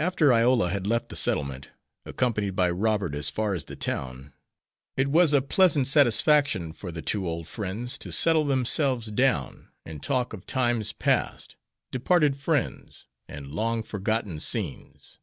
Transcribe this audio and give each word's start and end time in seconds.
After 0.00 0.32
Iola 0.32 0.68
had 0.70 0.84
left 0.84 1.10
the 1.10 1.14
settlement, 1.14 1.68
accompanied 2.04 2.56
by 2.56 2.68
Robert 2.70 3.14
as 3.14 3.30
far 3.30 3.54
as 3.54 3.66
the 3.66 3.76
town, 3.76 4.32
it 4.96 5.06
was 5.06 5.32
a 5.32 5.40
pleasant 5.40 5.86
satisfaction 5.86 6.72
for 6.72 6.90
the 6.90 7.02
two 7.02 7.24
old 7.28 7.46
friends 7.46 7.96
to 7.98 8.10
settle 8.10 8.44
themselves 8.44 9.12
down, 9.12 9.68
and 9.86 10.02
talk 10.02 10.32
of 10.32 10.44
times 10.44 10.92
past, 10.92 11.54
departed 11.92 12.36
friends, 12.36 13.06
and 13.28 13.52
long 13.54 13.84
forgotten 13.84 14.40
scenes. 14.40 15.20